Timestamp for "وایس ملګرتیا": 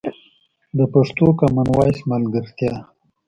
1.77-2.73